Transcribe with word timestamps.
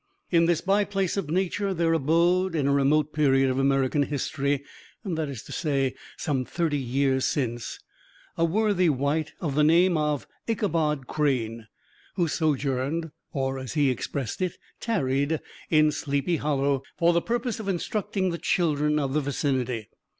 In 0.31 0.47
this 0.47 0.61
by 0.61 0.83
place 0.83 1.15
of 1.15 1.29
nature 1.29 1.75
there 1.75 1.93
abode, 1.93 2.55
in 2.55 2.65
a 2.65 2.73
remote 2.73 3.13
period 3.13 3.51
of 3.51 3.59
American 3.59 4.01
history, 4.01 4.63
that 5.05 5.29
is 5.29 5.43
to 5.43 5.51
say, 5.51 5.93
some 6.17 6.43
thirty 6.43 6.79
years 6.79 7.23
since, 7.27 7.79
a 8.35 8.43
worthy 8.43 8.89
wight 8.89 9.33
of 9.39 9.53
the 9.53 9.63
name 9.63 9.97
of 9.97 10.25
Ichabod 10.47 11.05
Crane, 11.05 11.67
who 12.15 12.27
sojourned, 12.27 13.11
or, 13.31 13.59
as 13.59 13.73
he 13.75 13.91
expressed 13.91 14.41
it, 14.41 14.53
"tarried," 14.79 15.39
in 15.69 15.91
Sleepy 15.91 16.37
Hollow, 16.37 16.81
for 16.97 17.13
the 17.13 17.21
purpose 17.21 17.59
of 17.59 17.67
instructing 17.67 18.31
the 18.31 18.39
children 18.39 18.97
of 18.97 19.13
the 19.13 19.21
vicinity. 19.21 19.87